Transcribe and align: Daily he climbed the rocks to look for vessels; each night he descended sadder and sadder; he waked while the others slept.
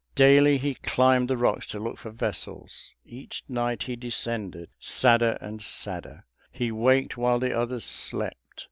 Daily 0.15 0.57
he 0.57 0.73
climbed 0.73 1.27
the 1.27 1.37
rocks 1.37 1.67
to 1.67 1.79
look 1.79 1.99
for 1.99 2.09
vessels; 2.09 2.95
each 3.05 3.43
night 3.47 3.83
he 3.83 3.95
descended 3.95 4.71
sadder 4.79 5.37
and 5.39 5.61
sadder; 5.61 6.25
he 6.51 6.71
waked 6.71 7.17
while 7.17 7.37
the 7.37 7.55
others 7.55 7.85
slept. 7.85 8.35